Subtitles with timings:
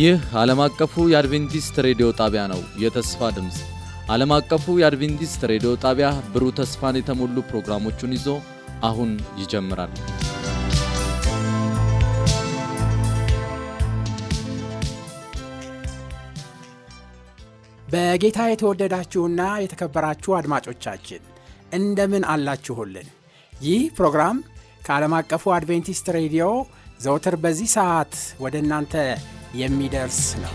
[0.00, 3.56] ይህ ዓለም አቀፉ የአድቬንቲስት ሬዲዮ ጣቢያ ነው። የተስፋ ድምፅ
[4.10, 8.26] ዓለም አቀፉ የአድቬንቲስት ሬዲዮ ጣቢያ ብሩህ ተስፋን የተሞሉ ፕሮግራሞቹን ይዞ
[8.88, 9.10] አሁን
[9.40, 9.92] ይጀምራል።
[17.86, 21.22] በጌታ የተወደዳችሁና የተከበራችሁ አድማጮቻችን
[21.72, 23.08] እንደምን አላችሁልን?
[23.52, 24.38] ይህ ፕሮግራም
[24.82, 26.46] ከዓለም አቀፉ አድቬንቲስት ሬዲዮ
[27.00, 28.94] ዘውትር በዚህ ሰዓት ወደ እናንተ
[29.54, 30.54] የሚደርስ ነው።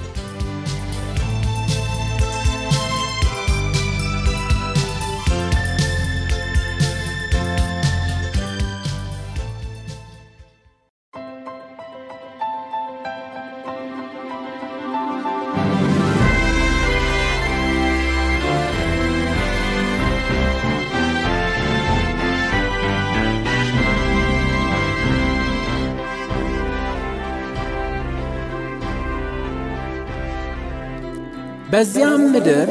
[31.75, 32.67] በዚያም ምድር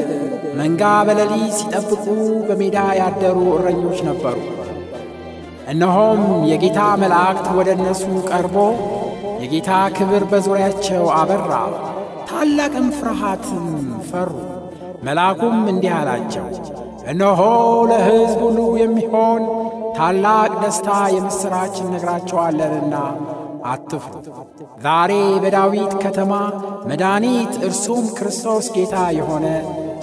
[0.55, 2.05] መንጋ በሌሊት ሲጠብቁ
[2.47, 4.37] በሜዳ ያደሩ እረኞች ነበሩ።
[5.67, 8.55] እነሆም የጌታ መላእክት ወደ እነሱ ቀርቦ
[9.43, 11.51] የጌታ ክብር በዙሪያቸው አበራ፣
[12.29, 13.67] ታላቅም ፍርሃትም
[14.09, 14.31] ፈሩ።
[15.03, 16.47] መልአኩም እንዲህ አላቸው፣
[17.07, 17.41] እነሆ
[17.91, 19.43] ለሕዝብ ሁሉ የሚሆን
[19.97, 22.95] ታላቅ ደስታ የምሥራች እነግራቸዋለንና
[23.65, 24.13] አትፍሩ።
[24.81, 25.11] ዛሬ
[25.43, 26.33] በዳዊት ከተማ
[26.89, 29.45] መድኃኒት እርሱም ክርስቶስ ጌታ የሆነ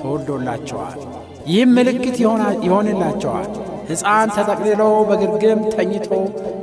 [0.00, 0.98] ተወልዶላቸዋል።
[1.46, 2.16] ይህም ምልክት
[2.64, 3.48] ይሆንላቸዋል፣
[3.88, 6.08] ሕፃን ተጠቅልሎ በግርግም ተኝቶ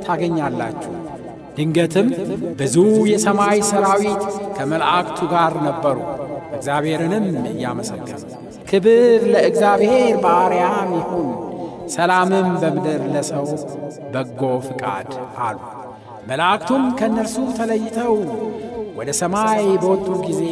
[0.04, 0.92] ታገኛላችሁ።
[1.56, 2.08] ድንገትም
[2.58, 2.76] ብዙ
[3.10, 4.22] የሰማይ ሰራዊት
[4.56, 5.98] ከመላእክቱ ጋር ነበሩ፣
[6.56, 8.22] እግዚአብሔርንም እያመሰገኑ
[8.70, 11.28] ክብር ለእግዚአብሔር በአርያም ይሁን፣
[11.94, 13.46] ሰላምም በምድር ለሰው
[14.12, 15.10] በጎ ፍቃድ
[15.40, 15.58] አሉ።
[16.30, 18.14] መላእክቱም ከእነርሱ ተለይተው
[18.98, 20.42] ወደ ሰማይ በወጡ ጊዜ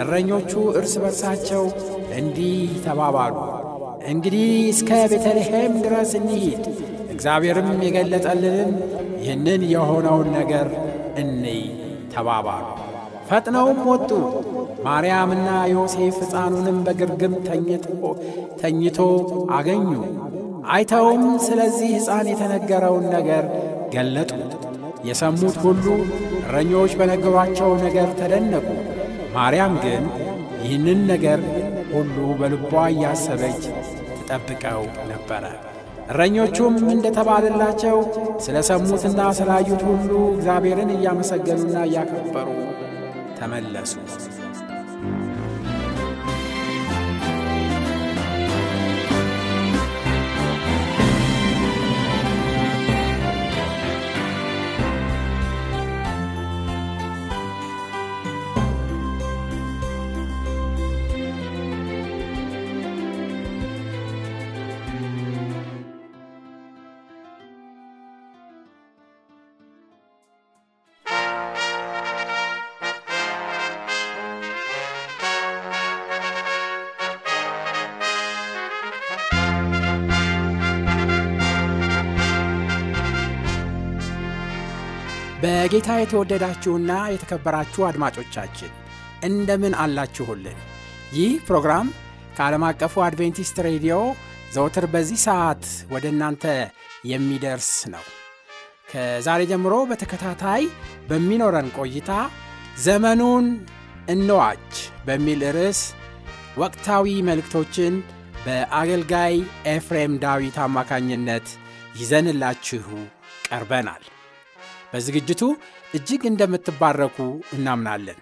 [0.00, 1.64] እረኞቹ እርስ በርሳቸው
[2.18, 2.54] እንዲህ
[2.86, 3.34] ተባባሉ፣
[4.10, 6.62] እንግዲህ እስከ ቤተልሔም ድረስ እንሂድ፣
[7.14, 8.70] እግዚአብሔርም የገለጠልንን
[9.20, 10.68] ይህንን የሆነውን ነገር
[11.22, 11.60] እንይ
[12.14, 12.64] ተባባሉ።
[13.28, 14.10] ፈጥነውም ወጡ።
[14.84, 17.34] ማርያምና ዮሴፍ ሕፃኑንም በግርግም
[18.62, 18.98] ተኝቶ
[19.54, 19.90] አገኙ።
[20.70, 23.44] አይተውም ስለዚህ ሕፃን የተነገረውን ነገር
[23.94, 24.69] ገለጡት።
[25.08, 25.84] የሰሙት ሁሉ
[26.42, 28.66] እረኞች በነገሯቸው ነገር ተደነቁ።
[29.34, 30.04] ማርያም ግን
[30.62, 31.40] ይህንን ነገር
[31.92, 33.62] ሁሉ በልቧ እያሰበች
[34.18, 35.44] ትጠብቀው ነበረ።
[36.10, 37.98] እረኞቹም እንደተባለላቸው
[38.44, 42.48] ስለ ሰሙትና ስላዩት ሁሉ እግዚአብሔርን እያመሰገኑና እያከበሩ
[43.38, 43.94] ተመለሱ።
[85.42, 88.72] በጌታ የተወደዳችሁና የተከበራችሁ አድማጮቻችን
[89.28, 90.58] እንደምን አላችሁልን?
[91.16, 91.86] ይህ ፕሮግራም
[92.36, 93.94] ከዓለም አቀፉ አድቬንቲስት ሬዲዮ
[94.54, 96.44] ዘውትር በዚህ ሰዓት ወደ እናንተ
[97.10, 98.04] የሚደርስ ነው።
[98.90, 100.62] ከዛሬ ጀምሮ በተከታታይ
[101.08, 102.12] በሚኖረን ቆይታ
[102.84, 103.46] ዘመኑን
[104.10, 104.70] እንዋጅ
[105.06, 105.82] በሚል ርዕስ
[106.58, 107.94] ወቅታዊ መልእክቶችን
[108.44, 109.34] በአገልጋይ
[109.74, 111.48] ኤፍሬም ዳዊት አማካኝነት
[111.94, 112.86] ይዘንላችሁ
[113.48, 114.04] ቀርበናል።
[114.92, 115.42] በዝግጅቱ
[115.94, 117.16] እጅግ እንደምትባረኩ
[117.52, 118.18] እናምናለን።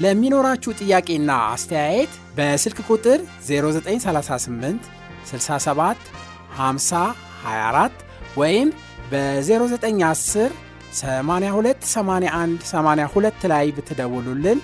[0.00, 4.90] ለሚኖራችሁ ጥያቄና አስተያየት በስልክ ቁጥር 0938
[5.30, 6.10] 67
[6.58, 7.00] 50
[7.44, 8.04] 24
[8.36, 8.68] ወይም
[9.12, 10.52] በ0910
[10.94, 14.60] 82 81 82 ላይ ብትደውሉልን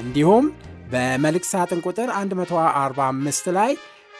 [0.00, 0.46] እንዲሁም
[0.92, 3.72] በመልእክት ሳጥን ቁጥር 145 ላይ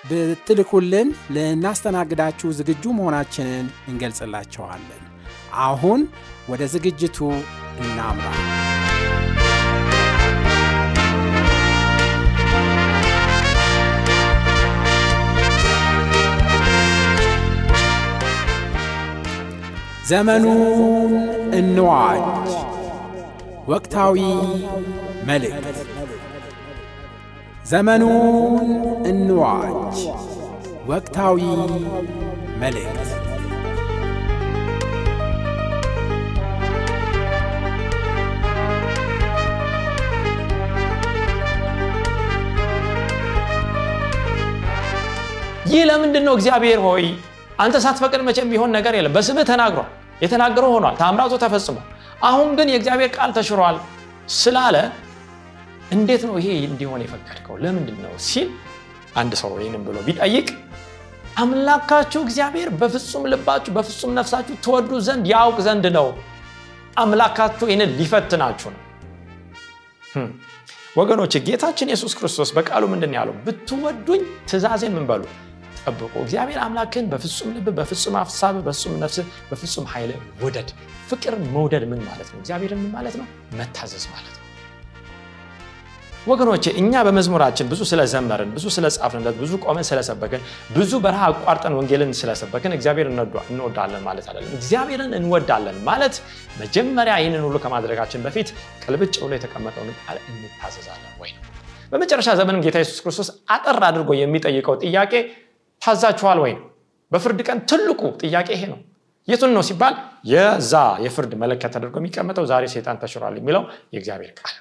[0.05, 5.06] ብትልኩልን ልናስተናግዳችሁ ዝግጁ መሆናችንን እንገልጽላቸዋለን።
[5.65, 6.01] አሁን
[6.49, 7.19] ወደ ዝግጅቱ
[7.81, 8.27] እናምራ።
[20.07, 21.13] ዘመኑን
[21.53, 22.27] እንዋጅ
[23.69, 24.19] ወቅታዊ
[25.25, 25.79] መልእክት።
[27.67, 28.69] ዘመኑን
[29.05, 29.97] እንዋጅ
[30.89, 31.41] ወቅታዊ
[32.59, 33.16] መልእክት
[45.67, 47.05] ይህ ለምንድን ነው እግዚአብሔር ሆይ
[47.59, 49.89] አንተ ሳትፈቅድ መቼም ቢሆን ነገር የለም። በስምህ ተናግሯል።
[50.23, 51.87] የተናገረው ሆኗል። ታምራቱ ተፈጽሟል።
[52.23, 53.77] አሁን ግን የእግዚአብሔር ቃል ተሽሯል
[54.37, 54.77] ስላለ
[55.91, 57.55] እንዴት ነው ይሄ እንዲሆን የፈቀድከው?
[57.65, 58.49] ለምንድን ነው ሲል
[59.17, 60.49] አንድ ሰው ይህንም ብሎ ቢጠይቅ
[61.37, 66.07] አምላካችሁ እግዚአብሔር በፍጹም ልባችሁ በፍጹም ነፍሳችሁ ትወዱ ዘንድ ያውቅ ዘንድ ነው።
[66.97, 68.83] አምላካችሁ ይህንን ሊፈትናችሁ ነው።
[70.97, 73.35] ወገኖች ጌታችን ኢየሱስ ክርስቶስ በቃሉ ምንድን ያለው?
[73.47, 75.05] ብትወዱኝ ትእዛዜን ምን
[75.87, 79.19] ጠብቁ እግዚአብሔር አምላክን በፍጹም ልብ በፍጹም ሀሳብ በፍጹም ነፍስ
[79.51, 80.11] በፍጹም ኃይል
[80.43, 80.71] ውደድ።
[81.11, 82.39] ፍቅር መውደድ ምን ማለት ነው?
[82.43, 83.27] እግዚአብሔርን ምን ማለት ነው?
[83.59, 84.43] መታዘዝ ማለት ነው።
[86.27, 90.43] ወገኖቼ እኛ በመዝሙራችን ብዙ ስለዘመርን ብዙ ስለጻፍንለት ብዙ ቆመን ስለሰበክን
[90.77, 93.09] ብዙ በረሃ አቋርጠን ወንጌልን ስለሰበክን እግዚአብሔር
[93.51, 96.17] እንወዳለን ማለት አይደለም። እግዚአብሔርን እንወዳለን ማለት
[96.63, 98.51] መጀመሪያ ይህንን ሁሉ ከማድረጋችን በፊት
[98.85, 101.43] ቅልብጭ ብሎ የተቀመጠውን ቃል እንታዘዛለን ወይ ነው።
[101.93, 105.13] በመጨረሻ ዘመንም ጌታ ኢየሱስ ክርስቶስ አጠር አድርጎ የሚጠይቀው ጥያቄ
[105.87, 106.53] ታዛችኋል ወይ?
[106.57, 106.65] ነው
[107.13, 108.79] በፍርድ ቀን ትልቁ ጥያቄ ይሄ ነው።
[109.29, 109.95] የቱን ነው ሲባል
[110.31, 110.73] የዛ
[111.05, 113.63] የፍርድ መለከት ተደርጎ የሚቀመጠው ዛሬ ሴጣን ተሽሯል የሚለው
[113.95, 114.55] የእግዚአብሔር ቃል።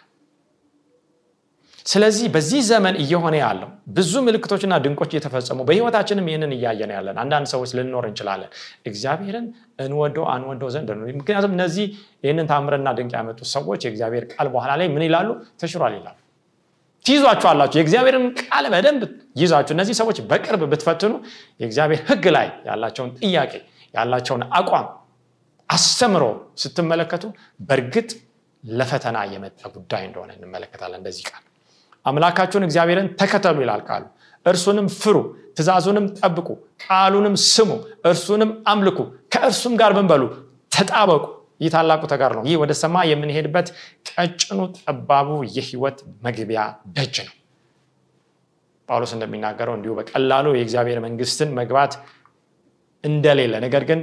[1.86, 3.68] ስለዚህ በዚህ ዘመን እየሆነ ያለው
[3.98, 8.50] ብዙ ምልክቶችና ድንቆች እየተፈጸሙ በህይወታችንም ይህንን እያየን ያለን አንዳንድ ሰዎች ልንኖር እንችላለን።
[8.90, 9.46] እግዚአብሔርን
[9.86, 10.90] እንወደው አንወደው ዘንድ
[11.20, 11.86] ምክንያቱም እነዚህ
[12.26, 15.30] ይህንን ታምርና ድንቅ ያመጡ ሰዎች የእግዚአብሔር ቃል በኋላ ላይ ምን ይላሉ?
[15.62, 16.18] ተሽሯል ይላሉ
[17.06, 19.02] ትይዟችኋላችሁ። የእግዚአብሔርን ቃል በደንብ
[19.42, 21.14] ይዛችሁ እነዚህ ሰዎች በቅርብ ብትፈትኑ
[21.62, 23.54] የእግዚአብሔር ህግ ላይ ያላቸውን ጥያቄ
[23.94, 24.88] ያላቸውን አቋም
[25.70, 26.24] አስተምሮ
[26.62, 27.24] ስትመለከቱ
[27.68, 28.10] በእርግጥ
[28.64, 31.44] ለፈተና የመጣ ጉዳይ እንደሆነ እንመለከታለን። እንደዚህ ቃል
[32.06, 34.04] አምላካችሁን እግዚአብሔርን ተከተሉ ይላል ቃሉ።
[34.46, 35.18] እርሱንም ፍሩ
[35.56, 36.48] ትእዛዙንም ጠብቁ
[36.86, 37.70] ቃሉንም ስሙ
[38.06, 39.00] እርሱንም አምልኩ
[39.34, 40.24] ከእርሱም ጋር ብንበሉ
[40.72, 41.24] ተጣበቁ።
[41.62, 43.68] ይህ ታላቁ ተጋር ነው። ይህ ወደ ሰማይ የምንሄድበት
[44.16, 46.62] ቀጭኑ ጠባቡ የህይወት መግቢያ
[46.96, 47.34] ደጅ ነው።
[48.90, 51.94] ጳውሎስ እንደሚናገረው እንዲሁ በቀላሉ የእግዚአብሔር መንግስትን መግባት
[53.04, 54.02] እንደሌለ ነገር ግን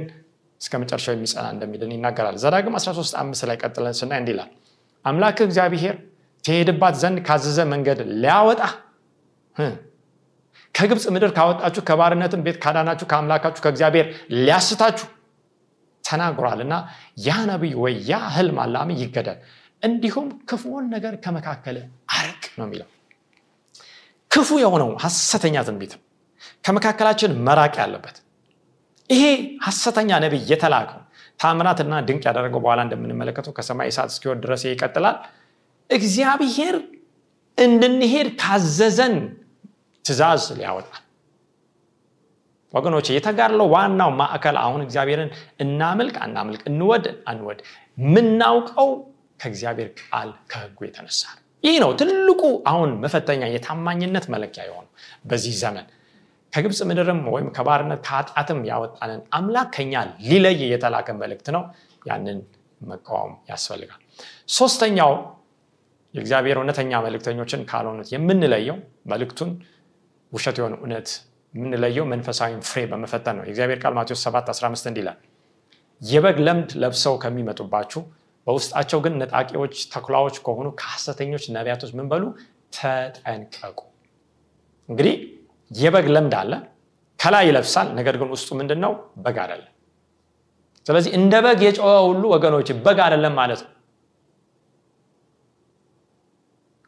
[0.61, 4.51] እስከ መጨረሻው የሚጸና እንደሚልን ይናገራል። ዘዳግም 13 አምስት ላይ ቀጥለን ስናይ እንዲህ ይላል
[5.45, 5.95] እግዚአብሔር
[6.43, 8.61] ትሄድባት ዘንድ ካዘዘ መንገድ ሊያወጣ
[10.75, 14.07] ከግብፅ ምድር ካወጣችሁ ከባርነትን ቤት ካዳናችሁ ከአምላካችሁ ከእግዚአብሔር
[14.37, 15.07] ሊያስታችሁ
[16.03, 16.73] ተናግሯል እና
[17.25, 19.37] ያ ነቢይ ወይ ያ ህልም አላሚ ይገደል
[19.83, 21.77] እንዲሁም ክፉውን ነገር ከመካከል
[22.17, 22.87] አርቅ ነው የሚለው።
[24.31, 25.93] ክፉ የሆነው ሐሰተኛ ትንቢት
[26.65, 28.15] ከመካከላችን መራቅ ያለበት።
[29.09, 29.23] ይሄ
[29.65, 30.99] ሐሰተኛ ነቢይ የተላከው
[31.39, 35.17] ታምራትና ድንቅ ያደረገው በኋላ እንደምንመለከተው ከሰማይ እሳት እስኪወድ ድረስ ይቀጥላል።
[35.89, 36.75] እግዚአብሔር
[37.57, 39.15] እንድንሄድ ካዘዘን
[40.05, 40.99] ትእዛዝ ሊያወጣል
[42.73, 45.29] ወገኖች የተጋድለው ዋናው ማዕከል አሁን እግዚአብሔርን
[45.63, 47.59] እናምልክ አናምልክ እንወድ አንወድ።
[47.97, 48.89] የምናውቀው
[49.43, 51.21] ከእግዚአብሔር ቃል ከህጉ የተነሳ
[51.63, 54.89] ይህ ነው ትልቁ አሁን መፈተኛ የታማኝነት መለኪያ የሆነው
[55.29, 55.85] በዚህ ዘመን።
[56.53, 59.93] ከግብፅ ምድርም ወይም ከባርነት ከኃጢአትም ያወጣንን አምላክ ከኛ
[60.25, 61.63] ሊለይ የተላከ መልእክት ነው።
[62.01, 62.39] ያንን
[62.81, 64.01] መቃወም ያስፈልጋል።
[64.53, 65.11] ሶስተኛው
[66.13, 68.77] የእግዚአብሔር እውነተኛ መልእክተኞችን ካልሆኑት የምንለየው
[69.11, 69.51] መልእክቱን
[70.31, 71.07] ውሸት የሆነ እውነት
[71.53, 75.17] የምንለየው መንፈሳዊ ፍሬ በመፈተን ነው። የእግዚአብሔር ቃል ማቴዎስ 7 15 እንዲላል
[76.01, 78.01] የበግ ለምድ ለብሰው ከሚመጡባችሁ
[78.47, 82.23] በውስጣቸው ግን ነጣቂዎች ተኩላዎች ከሆኑ ከሐሰተኞች ነቢያቶች ምን በሉ?
[82.75, 83.79] ተጠንቀቁ።
[84.89, 85.15] እንግዲህ
[85.71, 86.53] የበግ ለምድ አለ
[87.19, 89.69] ከላይ ይለብሳል ነገር ግን ውስጡ ምንድን ነው በግ አይደለም።
[90.85, 93.69] ስለዚህ እንደ በግ የጨወ ሁሉ ወገኖች በግ አይደለም ማለት ነው።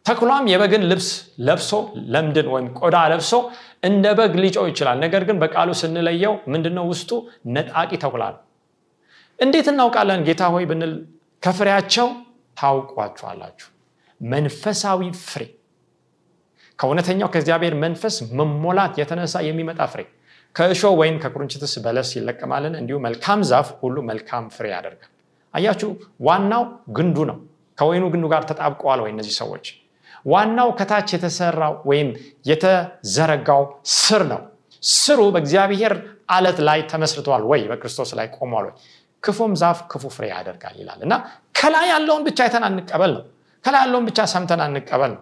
[0.05, 1.07] ተኩላም የበግን ልብስ
[1.39, 1.69] ለብሶ
[2.13, 3.31] ለምድን ወይም ቆዳ ለብሶ
[3.83, 7.09] እንደ በግ ሊጮው ይችላል። ነገር ግን በቃሉ ስንለየው ምንድነው ውስጡ?
[7.55, 8.41] ነጣቂ ተኩላ ነው።
[9.39, 10.19] እንዴት እናውቃለን?
[10.27, 10.93] ጌታ ሆይ ብንል
[11.45, 12.07] ከፍሬያቸው
[12.57, 13.67] ታውቋቸዋላችሁ።
[14.21, 15.41] መንፈሳዊ ፍሬ።
[16.79, 20.01] ከእውነተኛው ከእግዚአብሔር መንፈስ መሞላት የተነሳ የሚመጣ ፍሬ።
[20.55, 22.73] ከእሾ ወይም ከቁርንችትስ በለስ ይለቀማልን?
[22.81, 25.11] እንዲሁ መልካም ዛፍ ሁሉ መልካም ፍሬ ያደርጋል።
[25.53, 25.89] አያችሁ
[26.27, 26.63] ዋናው
[26.97, 27.37] ግንዱ ነው።
[27.77, 29.65] ከወይኑ ግንዱ ጋር ተጣብቀዋል ወይ እነዚህ ሰዎች?
[30.25, 32.09] ዋናው ከታች የተሰራው ወይም
[32.49, 33.63] የተዘረጋው
[33.97, 34.41] ስር ነው።
[34.95, 35.93] ስሩ በእግዚአብሔር
[36.29, 37.61] አለት ላይ ተመስርተዋል ወይ?
[37.69, 38.73] በክርስቶስ ላይ ቆሟል ወይ
[39.25, 41.13] ክፉም ዛፍ ክፉ ፍሬ ያደርጋል ይላል። እና
[41.59, 43.23] ከላይ ያለውን ብቻ አይተን አንቀበል ነው።
[43.63, 45.21] ከላይ ያለውን ብቻ ሰምተን አንቀበል ነው።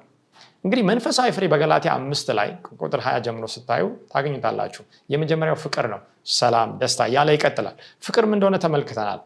[0.63, 2.49] እንግዲህ መንፈሳዊ ፍሬ በገላትያ አምስት ላይ
[2.81, 5.99] ቁጥር ሀያ ጀምሮ ስታዩ ታገኙታላችሁ። የመጀመሪያው ፍቅር ነው።
[6.33, 9.19] ሰላም ደስታ ያለ ይቀጥላል። ፍቅርም እንደሆነ ተመልክተናል።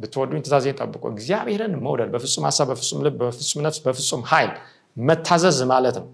[0.00, 4.52] ብትወዱኝ ትእዛዜን ጠብቁ። እግዚአብሔርን መውደድ በፍጹም ሀሳብ በፍጹም ልብ በፍጹም ነፍስ በፍጹም ኃይል
[4.96, 6.06] መታዘዝ ማለት ነው።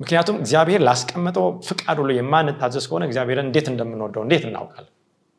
[0.00, 4.92] ምክንያቱም እግዚአብሔር ላስቀመጠው ፍቃድ ሁሉ የማንታዘዝ ከሆነ እግዚአብሔርን እንዴት እንደምንወደው እንዴት እናውቃለን?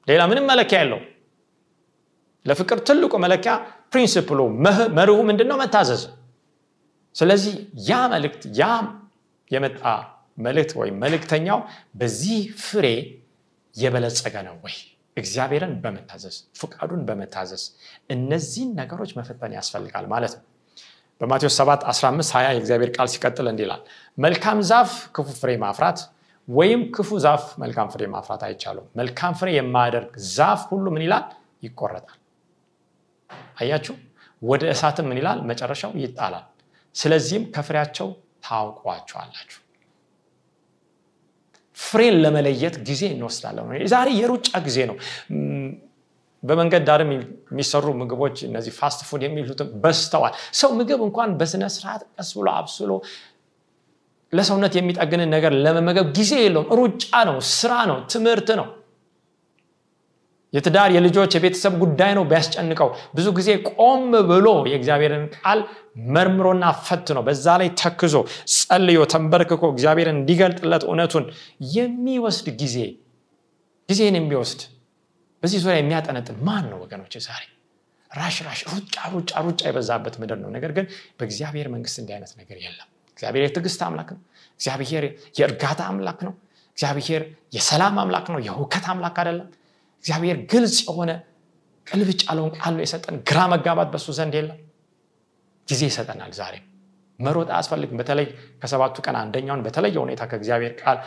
[0.07, 0.99] ሌላ ምንም መለኪያ የለው
[2.45, 3.53] ለፍቅር ትልቁ መለኪያ
[3.93, 4.39] principle ኡ
[4.97, 6.03] መርሁ ምንድን ነው መታዘዝ።
[7.15, 7.55] ስለዚህ
[7.89, 8.67] ያ መልእክት ያ
[9.51, 9.81] የመጣ
[10.37, 11.59] መልእክት ወይም መልእክተኛው
[11.99, 12.85] በዚህ ፍሬ
[13.75, 14.75] የበለጸገ ነው ወይ?
[15.17, 17.63] እግዚአብሔርን በመታዘዝ ፍቃዱን በመታዘዝ
[18.15, 20.45] እነዚህን ነገሮች መፈተን ያስፈልጋል ማለት ነው።
[21.21, 23.67] በማቴዎስ 7 15 20 የእግዚአብሔር ቃል ሲቀጥል እንዲህ
[24.17, 25.99] መልካም ዛፍ ክፉ ፍሬ ማፍራት
[26.47, 31.25] ወይም ክፉ ዛፍ መልካም ፍሬ ማፍራት አይቻሉም መልካም ፍሬ የማያደርግ ዛፍ ሁሉ ምን ይላል?
[31.63, 32.17] ይቆረጣል
[33.61, 33.95] አያችሁ?
[34.41, 35.39] ወደ እሳትም ምን ይላል?
[35.49, 36.45] መጨረሻው ይጣላል።
[36.95, 38.07] ስለዚህም ከፍሬያቸው
[38.45, 39.59] ታውቋቸዋላችሁ።
[41.77, 44.95] ፍሬን ለመለየት ጊዜ እንወስዳለን። ዛሬ የሩጫ ጊዜ ነው።
[46.43, 52.29] በመንገድ ዳርም የሚሰሩ ምግቦች እነዚህ fast food የሚሉትም ማስተዋል ሰው ምግብ እንኳን በስነ ስርዓት ቀስ
[52.37, 52.91] ብሎ አብስሎ
[54.33, 58.67] ለሰውነት የሚጠግንን ነገር ለመመገብ ጊዜ የለውም። ሩጫ ነው ስራ ነው ትምህርት ነው
[60.53, 65.59] የትዳር የልጆች የቤተሰብ ጉዳይ ነው ቢያስጨንቀው። ብዙ ጊዜ ቆም ብሎ የእግዚአብሔርን ቃል
[66.15, 68.15] መርምሮና ፈት ነው በዛ ላይ ተክዞ
[68.55, 71.25] ጸልዮ ተንበርክኮ እግዚአብሔርን እንዲገልጥለት እውነቱን
[71.75, 72.77] የሚወስድ ጊዜ
[73.89, 74.61] ጊዜን የሚወስድ
[75.43, 77.43] በዚህ ዙሪያ የሚያጠነጥን ማን ነው ወገኖች ዛሬ
[78.11, 80.85] ራሽ ራሽ ሩጫ ሩጫ ሩጫ የበዛበት ምድር ነው። ነገር ግን
[81.19, 84.21] በእግዚአብሔር መንግስት እንዲህ አይነት ነገር የለም። እግዚአብሔር የትዕግስት አምላክ ነው።
[84.59, 85.03] እግዚአብሔር
[85.39, 86.33] የእርጋታ አምላክ ነው።
[86.77, 87.23] እግዚአብሔር
[87.55, 89.47] የሰላም አምላክ ነው። የውከት አምላክ አይደለም
[90.03, 91.11] እግዚአብሔር ግልጽ የሆነ
[91.87, 94.59] ቅልብጭ ያለውን ቃል የሰጠን። ግራ መጋባት በሱ ዘንድ የለም።
[95.67, 96.55] ጊዜ ይሰጠናል ዛሬ
[97.19, 98.27] መሮጥ አያስፈልግም። በተለይ
[98.61, 100.97] ከሰባቱ ቀን አንደኛውን በተለየ ሁኔታ ከእግዚአብሔር ቃል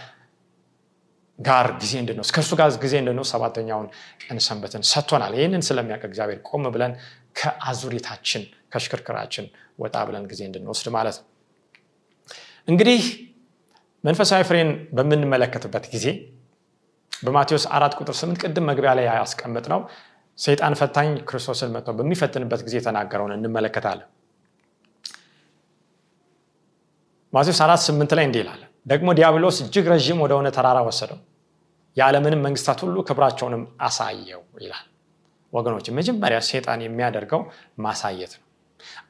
[1.39, 3.87] ጋር ጊዜ እንድንወስድ ከእርሱ ጋር ጊዜ እንድንወስድ ሰባተኛውን
[4.23, 6.93] ቀን ሰንበትን ሰጥቶናል። ይህንን ስለሚያውቅ እግዚአብሔር ቆም ብለን
[7.39, 9.47] ከአዙሪታችን ከሽክርክራችን
[9.79, 11.27] ወጣ ብለን ጊዜ እንድንወስድ ማለት ነው።
[12.69, 13.01] እንግዲህ
[14.05, 16.07] መንፈሳዊ ፍሬን በምንመለከትበት ጊዜ
[17.25, 19.81] በማቴዎስ አራት ቁጥር ስምንት ቅድም መግቢያ ላይ ያስቀምጥ ነው
[20.39, 24.09] ሰይጣን ፈታኝ ክርስቶስን መጥቶ በሚፈትንበት ጊዜ የተናገረውን እንመለከታለን።
[27.33, 31.19] ማቴዎስ አራት ስምንት ላይ እንዲህ ይላል ደግሞ ዲያብሎስ እጅግ ረዥም ወደሆነ ተራራ ወሰደው
[31.97, 34.85] የዓለምንም መንግስታት ሁሉ ክብራቸውንም አሳየው ይላል።
[35.53, 37.43] ወገኖች መጀመሪያ ሴጣን የሚያደርገው
[37.85, 38.43] ማሳየት ነው።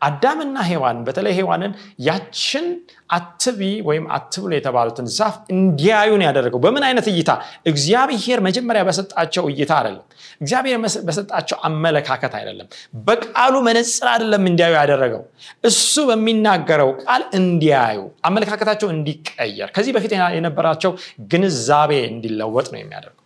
[0.07, 1.73] አዳምና ሔዋን በተለይ ሔዋንን
[2.09, 2.67] ያችን
[3.11, 7.31] አትቢ ወይም አትብሎ የተባሉትን ዛፍ እንዲያዩን ያደረገው። በምን አይነት እይታ?
[7.67, 10.05] እግዚአብሔር መጀመሪያ በሰጣቸው እይታ አይደለም።
[10.41, 10.77] እግዚአብሔር
[11.09, 12.69] በሰጣቸው አመለካከት አይደለም።
[13.07, 15.23] በቃሉ መነፅር አይደለም እንዲያዩ ያደረገው።
[15.65, 20.93] እሱ በሚናገረው ቃል እንዲያዩ አመለካከታቸው እንዲቀየር ከዚህ በፊት የነበራቸው
[21.33, 23.21] ግንዛቤ እንዲለወጥ ነው የሚያደርገው።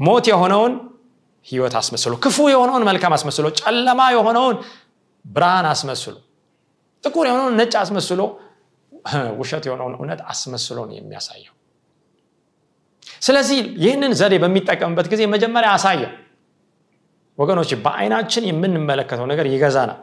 [0.00, 0.72] ሞት የሆነውን
[1.46, 4.56] ህይወት አስመስሎ ክፉ የሆነውን መልካም አስመስሎ ጨለማ የሆነውን
[5.24, 6.14] ብርሃን አስመስሎ
[7.04, 8.20] ጥቁር የሆነውን ነጭ አስመስሎ
[9.40, 11.52] ውሸት የሆነውን እውነት አስመስሎ ነው የሚያሳየው።
[13.22, 16.12] ስለዚህ ይህንን ዘዴ በሚጠቀምበት ጊዜ መጀመሪያ አሳየው።
[17.38, 20.00] ወገኖች በአይናችን የምንመለከተው ነገር ይገዛናል።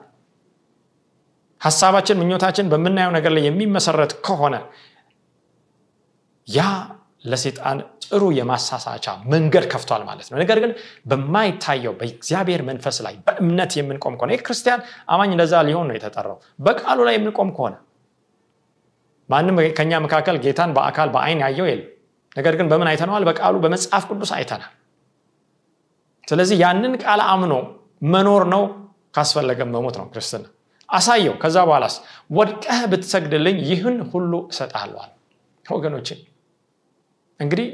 [1.62, 4.56] ሀሳባችን ምኞታችን በምናየው ነገር ላይ የሚመሰረት ከሆነ
[6.48, 6.62] ያ
[7.26, 10.72] ለሴጣን ጥሩ የማሳሳቻ መንገድ ከፍቷል ማለት ነው። ነገር ግን
[11.10, 17.16] በማይታየው በእግዚአብሔር መንፈስ ላይ በእምነት የምንቆም ከሆነ ክርስቲያን አማኝ እንደዛ ሊሆን ነው የተጠራው። በቃሉ ላይ
[17.18, 17.76] የምንቆም ከሆነ
[19.30, 21.90] ማንም ከኛ መካከል ጌታን በአካል በአይን ያየው የለም።
[22.36, 23.24] ነገር ግን በምን አይተነዋል?
[23.30, 24.72] በቃሉ በመጽሐፍ ቅዱስ አይተናል።
[26.28, 27.54] ስለዚህ ያንን ቃል አምኖ
[28.14, 28.64] መኖር ነው
[29.16, 30.46] ካስፈለገም መሞት ነው ክርስትና።
[30.90, 31.96] አሳየው። ከዛ በኋላስ
[32.38, 35.12] ወድቀህ ብትሰግድልኝ ይህን ሁሉ እሰጥሃለው
[35.66, 36.20] ወገኖችን
[37.40, 37.68] እንግዲህ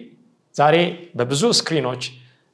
[0.55, 0.75] ዛሬ
[1.17, 2.03] በብዙ ስክሪኖች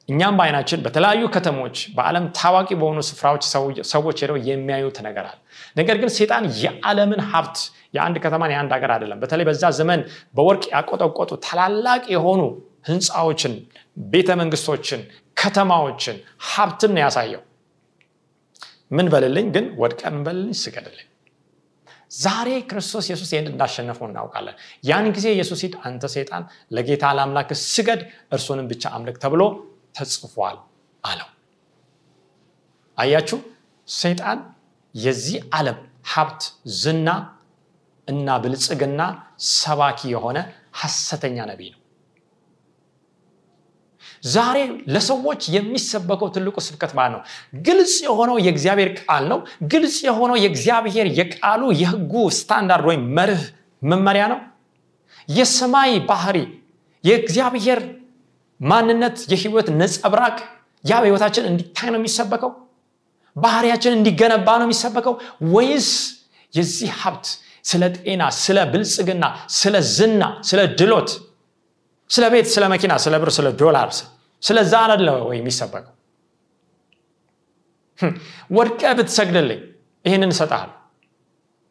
[0.08, 3.42] እኛም በአይናችን በተለያዩ ከተሞች በዓለም ታዋቂ በሆኑ ስፍራዎች
[3.90, 5.38] ሰዎች ሄደው የሚያዩት ነገር አለ።
[5.76, 7.56] ነገር ግን ሰይጣን የዓለምን ሀብት
[7.96, 10.00] የአንድ ከተማን የአንድ ሀገር አይደለም። በተለይ በዛ ዘመን
[10.36, 12.42] በወርቅ ያቆጠቆጡ ታላላቅ የሆኑ
[12.90, 13.54] ህንፃዎችን
[14.06, 15.00] ቤተ መንግስቶችን
[15.36, 16.16] ከተማዎችን
[16.50, 17.42] ሀብትን ነው ያሳየው።
[18.90, 21.06] ምን በልልኝ ግን ወድቀ ምን በልልኝ ስገድልኝ።
[22.16, 26.42] ዛሬ ክርስቶስ ኢየሱስ ይህን እንዳሸነፈው እናውቃለን። ያን ጊዜ ኢየሱስ ሂድ አንተ ሰይጣን
[26.76, 29.42] ለጌታ ለአምላክ ስገድ እርሱንም ብቻ አምልክ ተብሎ
[29.96, 30.56] ተጽፏል
[31.04, 31.28] አለው።
[32.98, 33.38] አያችሁ?
[33.88, 34.38] ሰይጣን
[34.94, 35.78] የዚህ ዓለም
[36.12, 36.42] ሀብት
[36.76, 37.08] ዝና
[38.08, 39.00] እና ብልጽግና
[39.54, 40.38] ሰባኪ የሆነ
[40.80, 41.80] ሐሰተኛ ነቢይ ነው።
[44.26, 44.58] ዛሬ
[44.92, 47.20] ለሰዎች የሚሰበከው ትልቁ ስብከት ማለት ነው?
[47.66, 49.38] ግልጽ የሆነው የእግዚአብሔር ቃል ነው።
[49.72, 53.42] ግልጽ የሆነው የእግዚአብሔር የቃሉ የህጉ ስታንዳርድ ወይም መርህ
[53.82, 54.40] መመሪያ ነው።
[55.28, 56.38] የሰማይ ባህሪ
[57.04, 57.80] የእግዚአብሔር
[58.60, 60.36] ማንነት የህይወት ነጸብራቅ
[60.84, 62.50] ያ በህይወታችን እንዲታይ ነው የሚሰበከው?
[63.36, 65.14] ባህሪያችን እንዲገነባ ነው የሚሰበከው?
[65.54, 65.88] ወይስ
[66.54, 67.26] የዚህ ሀብት
[67.64, 69.24] ስለ ጤና ስለ ብልጽግና
[69.60, 71.10] ስለ ዝና ስለ ድሎት
[72.10, 73.88] ስለ ቤት ስለ መኪና ስለ ብር ስለ ዶላር
[74.42, 75.92] ስለዛ አለ ወይ የሚሰበከው?
[78.56, 79.60] ወድቀ ብትሰግድልኝ
[80.04, 80.70] ይህንን እሰጥሃል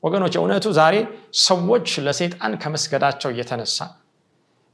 [0.03, 0.95] ወገኖች እውነቱ ዛሬ
[1.45, 3.77] ሰዎች ለሰይጣን ከመስገዳቸው እየተነሳ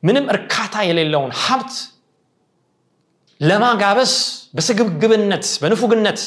[0.03, 1.73] ምንም እርካታ የሌለውን ሀብት
[3.41, 4.13] ለማጋበስ
[4.55, 6.19] በስግብግብነት በንፉግነት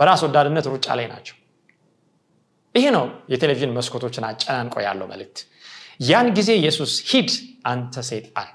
[0.00, 1.36] በራስ ወዳድነት ሩጫ ላይ ናቸው።
[2.74, 5.38] ይሄ ነው የቴሌቪዥን መስኮቶችን አጨናንቆ ያለው መልእክት።
[6.08, 7.30] ያን ጊዜ ኢየሱስ ሂድ
[7.70, 8.48] አንተ ሰይጣን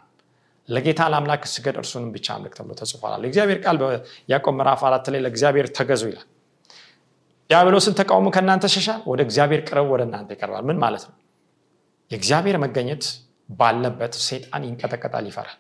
[0.69, 5.67] ለጌታ ለአምላክ ስገድ እርሱንም ብቻ አምልክ ተብሎ ተጽፏል የእግዚአብሔር ቃል በያዕቆብ ምዕራፍ አራት ላይ ለእግዚአብሔር
[5.77, 6.27] ተገዙ ይላል።
[7.49, 9.01] ዲያብሎስን ተቃውሞ ከእናንተ ሸሻል?
[9.11, 11.15] ወደ እግዚአብሔር ቅረብ ወደ እናንተ ይቀርባል። ምን ማለት ነው?
[12.11, 13.03] የእግዚአብሔር መገኘት
[13.49, 15.57] ባለበት ሰይጣን ይንቀጠቀጣል ይፈራል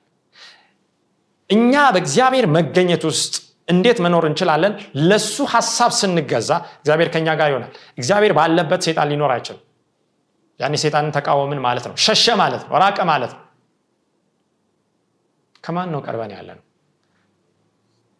[1.51, 3.33] እኛ በእግዚአብሔር መገኘት ውስጥ
[3.67, 4.73] እንዴት መኖር እንችላለን?
[5.09, 9.61] ለሱ ሀሳብ ስንገዛ እግዚአብሔር ከኛ ጋር ይሆናል። እግዚአብሔር ባለበት ሰይጣን ሊኖር አይችልም።
[10.59, 13.41] ያኔ ሰይጣንን ተቃወምን ማለት ነው። ሸሸ ማለት ነው። ራቀ ማለት ነው።
[15.63, 16.63] ከማን ነው ቀርበን ያለ ነው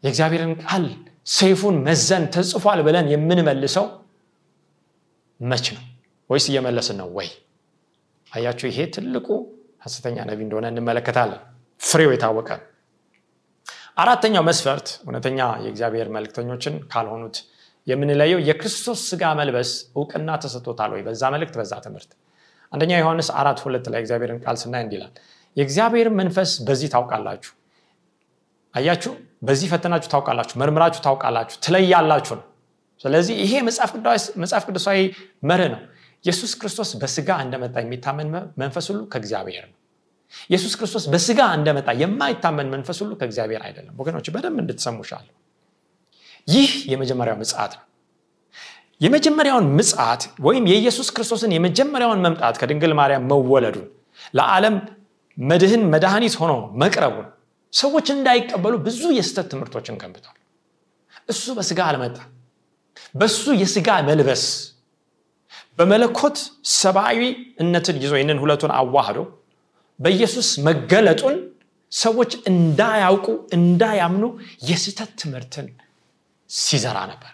[0.03, 0.85] የእግዚአብሔርን ቃል
[1.31, 3.85] ሰይፉን መዘን ተጽፏል ብለን የምንመልሰው
[5.39, 5.83] መች ነው?
[6.29, 7.29] ወይስ እየመለስን ነው ወይ?
[8.31, 9.27] አያችሁ ይሄ ትልቁ
[9.85, 11.41] ሀሰተኛ ነቢ እንደሆነ እንመለከታለን።
[11.81, 12.49] ፍሬው የታወቀ
[14.01, 17.37] አራተኛው መስፈርት እውነተኛ የእግዚአብሔር መልክተኞችን ካልሆኑት
[17.87, 21.01] የምንለየው የክርስቶስ ስጋ መልበስ እውቅና ተሰጥቶታል ወይ?
[21.07, 22.11] በዛ መልእክት በዛ ትምህርት።
[22.73, 25.11] አንደኛ ዮሐንስ አራት ሁለት ላይ እግዚአብሔርን ቃል ስናይ እንዲላል
[25.57, 27.51] የእግዚአብሔር መንፈስ በዚህ ታውቃላችሁ።
[28.73, 29.13] አያችሁ?
[29.47, 32.45] በዚህ ፈተናችሁ ታውቃላችሁ መርምራችሁ ታውቃላችሁ ትለያላችሁ ነው።
[33.01, 33.53] ስለዚህ ይሄ
[34.39, 34.99] መጽሐፍ ቅዱሳዊ
[35.49, 35.81] መርህ ነው።
[36.25, 38.27] ኢየሱስ ክርስቶስ በስጋ እንደመጣ የሚታመን
[38.61, 39.77] መንፈስ ሁሉ ከእግዚአብሔር ነው
[40.49, 45.33] ኢየሱስ ክርስቶስ በስጋ እንደመጣ የማይታመን መንፈስ ሁሉ ከእግዚአብሔር አይደለም። ወገኖች በደንብ እንድትሰሙሻለሁ
[46.47, 47.85] ይህ የመጀመሪያው ምጽት ነው።
[49.01, 53.87] የመጀመሪያውን ምጽት ወይም የኢየሱስ ክርስቶስን የመጀመሪያውን መምጣት ከድንግል ማርያም መወለዱን
[54.33, 54.75] ለዓለም
[55.37, 57.27] መድህን መድኃኒት ሆኖ መቅረቡን
[57.73, 60.37] ሰዎች እንዳይቀበሉ ብዙ የስተት ትምህርቶችን ገንብቷል።
[61.29, 62.17] እሱ በስጋ አልመጣ።
[63.15, 64.43] በሱ የስጋ መልበስ
[65.77, 66.37] በመለኮት
[66.75, 69.19] ሰብአዊነትን ይዞ ይህንን ሁለቱን አዋህዶ
[70.01, 71.37] በኢየሱስ መገለጡን
[71.91, 74.25] ሰዎች እንዳያውቁ እንዳያምኑ
[74.69, 75.67] የስተት ትምህርትን
[76.49, 77.33] ሲዘራ ነበር።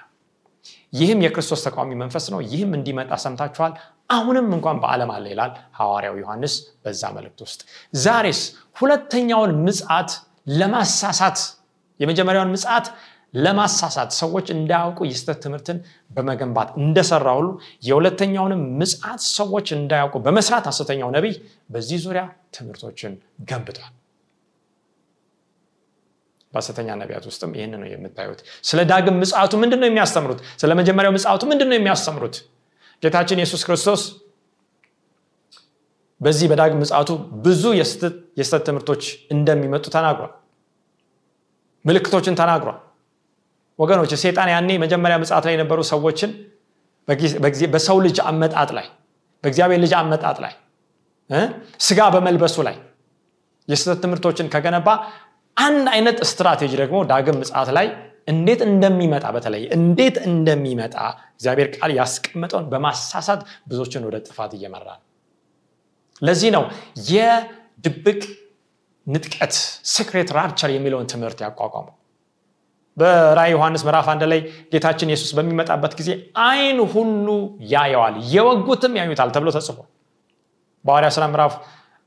[0.94, 3.74] ይህም የክርስቶስ ተቃዋሚ መንፈስ ነው። ይህም እንዲመጣ ሰምታችኋል።
[4.10, 6.54] አሁንም እንኳን በዓለም አለ ይላል ሐዋርያው ዮሐንስ
[6.84, 7.60] በዛ መልእክት ውስጥ።
[8.02, 8.42] ዛሬስ
[8.76, 10.12] ሁለተኛውን ምጽት
[10.60, 11.40] ለማሳሳት
[12.00, 12.86] የመጀመሪያውን ምጽት
[13.34, 15.78] ለማሳሳት ሰዎች እንዳያውቁ የስተት ትምህርትን
[16.12, 17.48] በመገንባት እንደሰራ ሁሉ
[17.84, 21.36] የሁለተኛውንም ምጽት ሰዎች እንዳያውቁ በመስራት ሐሰተኛው ነቢይ
[21.70, 22.24] በዚህ ዙሪያ
[22.58, 23.14] ትምህርቶችን
[23.50, 23.94] ገንብቷል።
[26.54, 30.40] በሐሰተኛ ነቢያት ውስጥም ይህን ነው የምታዩት። ስለ ዳግም ምጽቱ ምንድን ነው የሚያስተምሩት?
[30.62, 32.36] ስለ መጀመሪያው ምጽቱ ምንድን ነው የሚያስተምሩት?
[33.04, 34.02] ጌታችን ኢየሱስ ክርስቶስ
[36.22, 37.10] በዚህ በዳግም ምጽቱ
[37.46, 37.64] ብዙ
[38.40, 40.32] የስተት ትምህርቶች እንደሚመጡ ተናግሯል።
[41.86, 42.78] ምልክቶችን ተናግሯል
[43.80, 46.32] ወገኖች ሴጣን ያኔ መጀመሪያ ምጽት ላይ የነበሩ ሰዎችን
[47.74, 48.88] በሰው ልጅ አመጣጥ ላይ
[49.44, 50.54] በእግዚአብሔር ልጅ አመጣጥ ላይ
[51.88, 52.76] ስጋ በመልበሱ ላይ
[53.68, 54.90] የስተት ትምህርቶችን ከገነባ
[55.58, 57.88] አንድ አይነት ስትራቴጂ ደግሞ ዳግም ምጽት ላይ
[58.28, 60.96] እንዴት እንደሚመጣ በተለይ እንዴት እንደሚመጣ
[61.36, 65.04] እግዚአብሔር ቃል ያስቀመጠውን በማሳሳት ብዙዎችን ወደ ጥፋት እየመራ ነው።
[66.22, 66.64] ለዚህ ነው
[67.12, 68.22] የድብቅ
[69.08, 69.54] ንጥቀት
[69.92, 71.96] secret rapture የሚለውን ትምህርት ያቋቋመው
[72.98, 74.40] በራዕይ ዮሐንስ ምዕራፍ አንድ ላይ
[74.72, 76.10] ጌታችን ኢየሱስ በሚመጣበት ጊዜ
[76.46, 77.28] አይን ሁሉ
[77.74, 79.88] ያየዋል የወጉትም ያዩታል ተብሎ ተጽፏል።
[80.86, 81.54] በሐዋርያ ስራ ምዕራፍ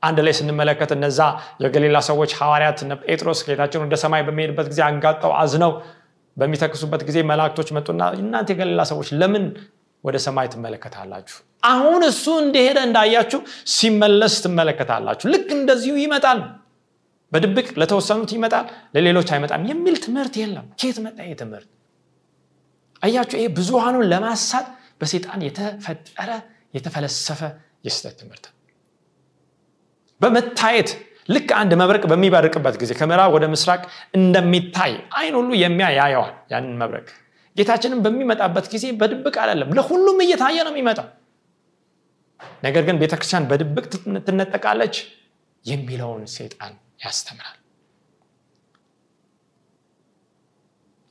[0.03, 1.19] አንድ ላይ ስንመለከት እነዛ
[1.63, 5.71] የገሊላ ሰዎች ሐዋርያት ጴጥሮስ ጌታችን ወደ ሰማይ በሚሄድበት ጊዜ አንጋጠው አዝነው
[6.37, 9.45] በሚተክዙበት ጊዜ መላእክቶች መጡና እናንተ የገሊላ ሰዎች ለምን
[10.03, 11.35] ወደ ሰማይ ትመለከታላችሁ?
[11.63, 13.39] አሁን እሱ እንደሄደ እንዳያችሁ
[13.73, 16.39] ሲመለስ ትመለከታላችሁ። ልክ እንደዚሁ ይመጣል
[17.31, 18.65] በድብቅ ለተወሰኑት ይመጣል
[18.95, 21.69] ለሌሎች አይመጣም የሚል ትምህርት የለም። ኬት መጣ ይህ ትምህርት?
[23.01, 24.67] አያችሁ ይሄ ብዙሃኑን ለማሳት
[25.01, 26.31] በሴጣን የተፈጠረ
[26.75, 27.39] የተፈለሰፈ
[27.85, 28.45] የስተት ትምህርት።
[30.21, 30.89] በመታየት
[31.29, 33.81] ልክ አንድ መብረቅ በሚበርቅበት ጊዜ ከምዕራብ ወደ ምስራቅ
[34.13, 37.07] እንደሚታይ አይን ሁሉ የሚያይ ያየዋል ያንን መብረቅ።
[37.55, 41.07] ጌታችንም በሚመጣበት ጊዜ በድብቅ አይደለም ለሁሉም እየታየ ነው የሚመጣው።
[42.63, 43.85] ነገር ግን ቤተክርስቲያን በድብቅ
[44.27, 44.95] ትነጠቃለች
[45.65, 47.57] የሚለውን ሴጣን ያስተምራል።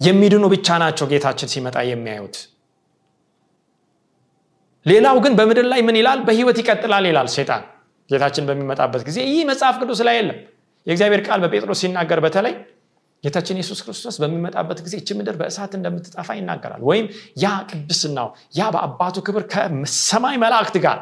[0.00, 2.36] የሚድኑ ብቻ ናቸው ጌታችን ሲመጣ የሚያዩት።
[4.86, 6.20] ሌላው ግን በምድር ላይ ምን ይላል?
[6.26, 7.64] በህይወት ይቀጥላል ይላል ሴጣን
[8.10, 10.38] ጌታችን በሚመጣበት ጊዜ ይህ መጽሐፍ ቅዱስ ላይ የለም።
[10.86, 12.54] የእግዚአብሔር ቃል በጴጥሮስ ሲናገር በተለይ
[13.24, 17.06] ጌታችን ኢየሱስ ክርስቶስ በሚመጣበት ጊዜ እች ምድር በእሳት እንደምትጠፋ ይናገራል። ወይም
[17.42, 20.98] ያ ቅድስናው ያ በአባቱ ክብር ከሰማይ መላእክት ጋር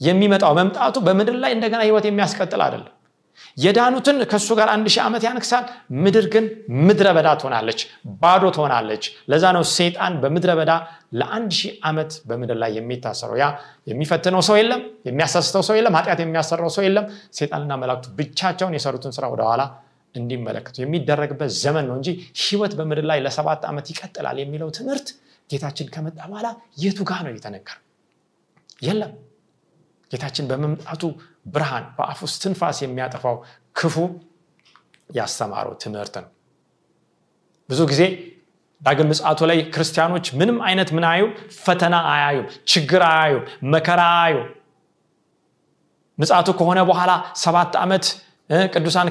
[0.00, 2.94] የሚመጣው መምጣቱ በምድር ላይ እንደገና ህይወት የሚያስቀጥል አይደለም
[3.56, 5.64] የዳኑትን ከእሱ ጋር አንድ ሺህ ዓመት ያንክሳል
[6.04, 6.44] ምድር ግን
[6.86, 7.80] ምድረ በዳ ትሆናለች
[8.22, 10.72] ባዶ ትሆናለች። ለዛ ነው ሰይጣን በምድረ በዳ
[11.18, 13.46] ለአንድ ሺህ ዓመት በምድር ላይ የሚታሰረው። ያ
[13.90, 17.06] የሚፈትነው ሰው የለም የሚያሳስተው ሰው የለም ኃጢአት የሚያሰራው ሰው የለም።
[17.38, 19.64] ሰይጣንና መላእክቱ ብቻቸውን የሰሩትን ስራ ወደኋላ
[20.14, 22.08] እንዲመለከቱ የሚደረግበት ዘመን ነው እንጂ
[22.42, 25.08] ህይወት በምድር ላይ ለሰባት ዓመት ይቀጥላል የሚለው ትምህርት
[25.50, 26.48] ጌታችን ከመጣ በኋላ
[26.82, 27.80] የቱ ጋ ነው የተነገረው?
[28.82, 29.12] የለም።
[30.10, 31.02] ጌታችን በመምጣቱ
[31.46, 33.36] ብርሃን በአፍ ውስጥ ትንፋስ የሚያጠፋው
[33.76, 33.96] ክፉ
[35.10, 36.28] ያስተማረው ትምህርት ነው።
[37.68, 38.02] ብዙ ጊዜ
[38.82, 41.22] ዳግም ምጽአቱ ላይ ክርስቲያኖች ምንም አይነት ምን አዩ
[41.60, 44.38] ፈተና አያዩም ችግር አያዩም መከራ አያዩ
[46.18, 47.12] ምጽአቱ ከሆነ በኋላ
[47.44, 48.04] ሰባት ዓመት
[48.74, 49.08] ቅዱሳን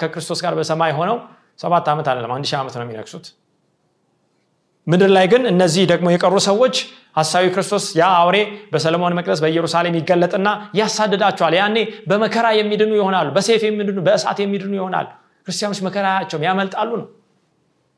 [0.00, 1.16] ከክርስቶስ ጋር በሰማይ ሆነው
[1.58, 3.26] ሰባት ዓመት አይደለም አንድ ሺህ ዓመት ነው የሚነግሱት
[4.86, 6.76] ምድር ላይ ግን እነዚህ ደግሞ የቀሩ ሰዎች
[7.16, 8.36] ሀሳዊ ክርስቶስ ያ አውሬ
[8.72, 10.48] በሰለሞን መቅደስ በኢየሩሳሌም ይገለጥና
[10.80, 11.76] ያሳድዳቸዋል። ያኔ
[12.10, 15.08] በመከራ የሚድኑ ይሆናሉ በሴፍ የሚድኑ በእሳት የሚድኑ ይሆናሉ።
[15.46, 17.08] ክርስቲያኖች መከራ ያቸውም ያመልጣሉ ነው።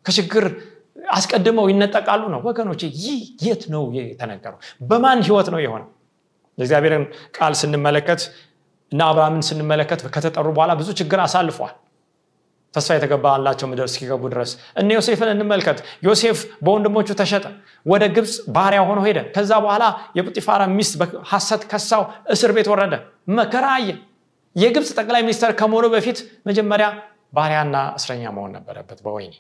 [0.07, 0.45] ከችግር
[1.13, 4.59] አስቀድመው ይነጠቃሉ ነው። ወገኖች ይህ የት ነው የተነገረው?
[4.83, 5.89] በማን ህይወት ነው የሆነው?
[6.59, 7.05] የእግዚአብሔርን
[7.37, 8.23] ቃል ስንመለከት
[8.93, 11.75] እና አብርሃምን ስንመለከት ከተጠሩ በኋላ ብዙ ችግር አሳልፏል
[12.75, 14.51] ተስፋ የተገባላቸው ምድር እስኪገቡ ድረስ።
[14.81, 17.45] እነ ዮሴፍን እንመልከት። ዮሴፍ በወንድሞቹ ተሸጠ
[17.87, 19.85] ወደ ግብፅ ባሪያ ሆኖ ሄደ። ከዛ በኋላ
[20.19, 22.03] የጲጢፋራ ሚስት በሐሰት ከሳው
[22.35, 22.95] እስር ቤት ወረደ።
[23.39, 23.91] መከራ አየ።
[24.57, 26.87] የግብፅ ጠቅላይ ሚኒስተር ከመሆኑ በፊት መጀመሪያ
[27.33, 29.35] ባሪያና እስረኛ መሆን ነበረበት በወይኔ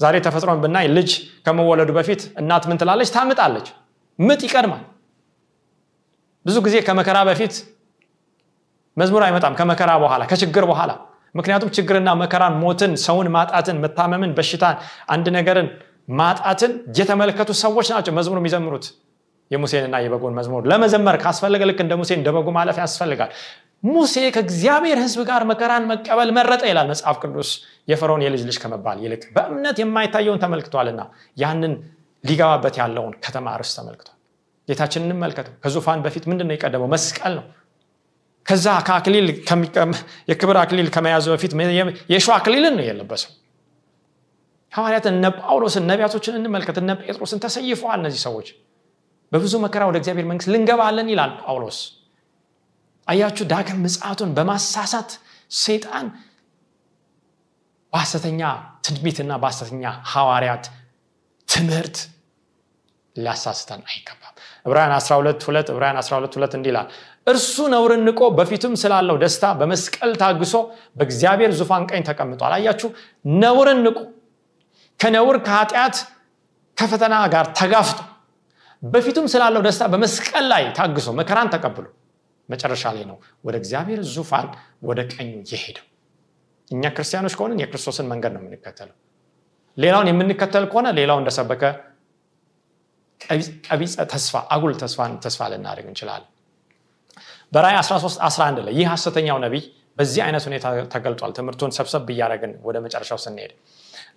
[0.00, 1.10] ዛሬ ተፈጥሮን ብናይ ልጅ
[1.46, 3.08] ከመወለዱ በፊት እናት ምን ትላለች?
[3.16, 3.66] ታምጣለች።
[4.18, 4.84] ምጥ ይቀድማል።
[6.46, 7.54] ብዙ ጊዜ ከመከራ በፊት
[8.96, 10.90] መዝሙር አይመጣም። ከመከራ በኋላ ከችግር በኋላ
[11.34, 14.76] ምክንያቱም ችግርና መከራን ሞትን ሰውን ማጣትን መታመምን በሽታን
[15.08, 15.68] አንድ ነገርን
[16.18, 18.86] ማጣትን የተመለከቱ ሰዎች ናቸው መዝሙር የሚዘምሩት።
[19.50, 23.30] የሙሴንና የበጎን መዝሙር ለመዘመር ካስፈለገ ልክ እንደ ሙሴ እንደ በጎ ማለፍ ያስፈልጋል።
[23.88, 27.50] ሙሴ ከእግዚአብሔር ህዝብ ጋር መከራን መቀበል መረጠ ይላል መጽሐፍ ቅዱስ።
[27.88, 31.00] የፈርዖን የልጅ ልጅ ከመባል ይልቅ በእምነት የማይታየውን ተመልክቷልና
[31.36, 31.74] ያንን
[32.24, 34.14] ሊገባበት ያለውን ከተማ ርስ ተመልክቷል።
[34.68, 36.88] ጌታችን እንመልከተው። ከዙፋን በፊት ምንድን ነው የቀደመው?
[36.94, 37.44] መስቀል ነው
[38.48, 39.26] ከዛ ከአክሊል
[40.30, 41.52] የክብር አክሊል ከመያዙ በፊት
[42.12, 43.32] የሸ አክሊልን ነው የለበሰው።
[44.72, 48.48] ሐዋርያትን እነ ጳውሎስን ነቢያቶችን እንመልከት። እነ ጴጥሮስን ተሰይፈዋል እነዚህ ሰዎች።
[49.32, 51.78] በብዙ መከራ ወደ እግዚአብሔር መንግስት ልንገባለን ይላል ጳውሎስ።
[53.06, 55.10] አያችሁ ዳግም ምጽአቱን በማሳሳት
[55.58, 56.06] ሰይጣን
[57.92, 58.40] በሐሰተኛ
[58.86, 60.64] ትንቢትና በሐሰተኛ ሐዋርያት
[61.48, 61.98] ትምህርት
[63.16, 64.34] ሊያሳስተን አይገባም።
[64.66, 66.88] ዕብራውያን 12 2 ዕብራውያን 12 2 እንዲህ ይላል
[67.28, 70.54] እርሱ ነውርን ንቆ በፊቱም ስላለው ደስታ በመስቀል ታግሶ
[70.98, 72.88] በእግዚአብሔር ዙፋን ቀኝ ተቀምጧል። አያችሁ?
[73.42, 73.98] ነውርን ንቁ።
[75.00, 75.96] ከነውር ከኃጢአት
[76.76, 77.98] ከፈተና ጋር ተጋፍጦ
[78.82, 81.86] በፊቱም ስላለው ደስታ በመስቀል ላይ ታግሶ መከራን ተቀብሎ
[82.48, 84.46] መጨረሻ ላይ ነው ወደ እግዚአብሔር ዙፋን
[84.88, 85.84] ወደ ቀኙ የሄደው።
[86.70, 88.96] እኛ ክርስቲያኖች ከሆንን የክርስቶስን መንገድ ነው የምንከተለው።
[89.76, 91.62] ሌላውን የምንከተል ከሆነ ሌላው እንደሰበከ
[93.66, 96.28] ቀቢፀ ተስፋ አጉል ተስፋን ተስፋ ልናደርግ እንችላለን
[97.52, 99.62] በራይ 13 11 ላይ ይህ ሐሰተኛው ነቢይ
[99.98, 103.52] በዚህ አይነት ሁኔታ ተገልጧል። ትምህርቱን ሰብሰብ እያደረግን ወደ መጨረሻው ስንሄድ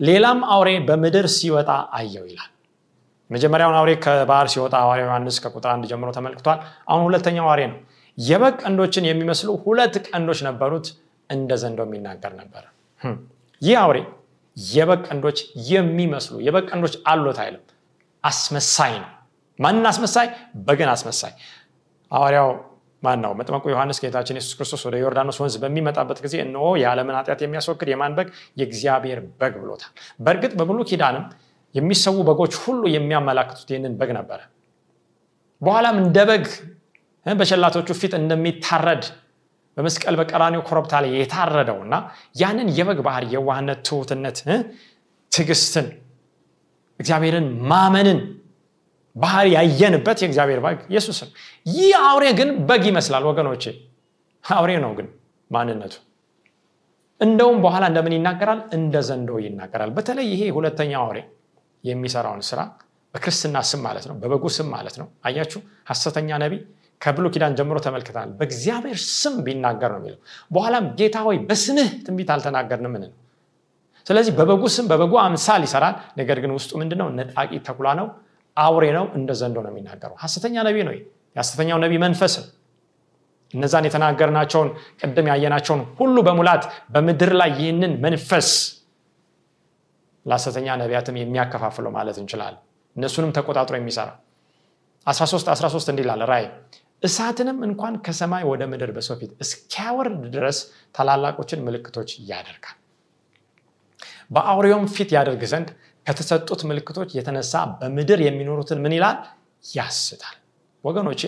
[0.01, 2.49] ሌላም አውሬ በምድር ሲወጣ አየው ይላል።
[3.29, 7.79] መጀመሪያውን አውሬ ከባህር ሲወጣ ሐዋርያ ዮሐንስ ከቁጥር አንድ ጀምሮ ተመልክቷል። አሁን ሁለተኛው አውሬ ነው።
[8.17, 10.87] የበግ ቀንዶችን የሚመስሉ ሁለት ቀንዶች ነበሩት
[11.29, 12.63] እንደ ዘንዶ የሚናገር ነበር።
[13.61, 13.97] ይህ አውሬ
[14.57, 15.39] የበግ ቀንዶች
[15.71, 17.63] የሚመስሉ የበግ ቀንዶች አሉት አይልም።
[18.23, 19.09] አስመሳይ ነው።
[19.59, 20.27] ማንን አስመሳይ?
[20.65, 21.33] በግን አስመሳይ።
[22.11, 22.49] ሐዋርያው
[23.03, 27.39] ማን ነው መጥመቁ ዮሐንስ ጌታችን የሱስ ክርስቶስ ወደ ዮርዳኖስ ወንዝ በሚመጣበት ጊዜ እነሆ የዓለምን ኃጢአት
[27.43, 28.27] የሚያስወግድ የማን በግ?
[28.59, 31.23] የእግዚአብሔር በግ ብሎታል። በእርግጥ በብሉ ኪዳንም
[31.75, 34.39] የሚሰዉ በጎች ሁሉ የሚያመላክቱት ይህንን በግ ነበረ።
[35.61, 36.45] በኋላም እንደ በግ
[37.25, 39.03] በሸላቶቹ ፊት እንደሚታረድ
[39.77, 41.95] በመስቀል በቀራኒው ኮረብታ ላይ የታረደው እና
[42.35, 44.37] ያንን የበግ ባህር የዋህነት ትሁትነት
[45.31, 45.87] ትግስትን
[46.99, 48.19] እግዚአብሔርን ማመንን
[49.15, 51.29] ባህር ያየንበት የእግዚአብሔር በግ ኢየሱስ ነው
[51.71, 53.63] ይህ አውሬ ግን በግ ይመስላል ወገኖቼ።
[54.43, 55.07] አውሬ ነው ግን
[55.51, 55.93] ማንነቱ።
[57.21, 58.59] እንደውም በኋላ እንደምን ይናገራል?
[58.77, 61.17] እንደ ዘንዶ ይናገራል። በተለይ ይሄ ሁለተኛው አውሬ
[61.83, 62.59] የሚሰራውን ስራ
[63.13, 65.59] በክርስትና ስም ማለት ነው በበጉ ስም ማለት ነው። አያችሁ?
[65.89, 66.53] ሐሰተኛ ነቢ
[67.01, 70.19] ከብሎ ኪዳን ጀምሮ ተመልክተናል። በእግዚአብሔር ስም ቢናገር ነው የሚለው።
[70.53, 73.03] በኋላም ጌታ ሆይ በስምህ ትንቢት አልተናገርንም ምን
[74.07, 77.07] ስለዚህ በበጉ ስም በበጉ አምሳል ይሰራል። ነገር ግን ውስጡ ምንድነው?
[77.17, 78.07] ነጣቂ ተኩላ ነው
[78.57, 80.93] አውሬ ነው እንደ ዘንዶ ነው የሚናገረው። ሐሰተኛ ነቢ ነው
[81.35, 82.33] የሐሰተኛው ነቢ መንፈስ
[83.53, 84.69] እነዛን የተናገርናቸውን
[85.01, 88.49] ቅድም ያየናቸውን ሁሉ በሙላት በምድር ላይ ይህንን መንፈስ
[90.25, 92.61] ለሐሰተኛ ነቢያትም የሚያከፋፍለው ማለት እንችላለን።
[92.95, 94.09] እነሱንም ተቆጣጥሮ የሚሰራ
[95.07, 96.43] 13 13 እንዲላል ራይ
[97.03, 100.57] እሳትንም እንኳን ከሰማይ ወደ ምድር በሰው ፊት እስኪያወርድ ድረስ
[100.95, 102.77] ታላላቆችን ምልክቶች ያደርጋል።
[104.31, 105.69] በአውሬውም ፊት ያደርግ ዘንድ
[106.11, 109.17] ከተሰጡት ምልክቶች የተነሳ በምድር የሚኖሩትን ምን ይላል?
[109.75, 110.35] ያስታል።
[110.83, 111.21] ወገኖቼ